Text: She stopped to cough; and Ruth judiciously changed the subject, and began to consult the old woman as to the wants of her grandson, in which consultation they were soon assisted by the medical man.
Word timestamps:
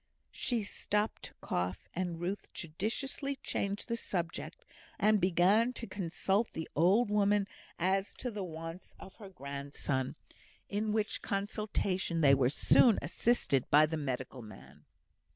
She 0.31 0.63
stopped 0.63 1.21
to 1.25 1.35
cough; 1.41 1.87
and 1.93 2.19
Ruth 2.19 2.51
judiciously 2.53 3.35
changed 3.43 3.87
the 3.87 3.95
subject, 3.95 4.65
and 4.97 5.21
began 5.21 5.73
to 5.73 5.85
consult 5.85 6.53
the 6.53 6.67
old 6.75 7.11
woman 7.11 7.45
as 7.77 8.15
to 8.15 8.31
the 8.31 8.43
wants 8.43 8.95
of 8.99 9.17
her 9.17 9.29
grandson, 9.29 10.15
in 10.67 10.91
which 10.91 11.21
consultation 11.21 12.21
they 12.21 12.33
were 12.33 12.49
soon 12.49 12.97
assisted 12.99 13.69
by 13.69 13.85
the 13.85 13.95
medical 13.95 14.41
man. 14.41 14.85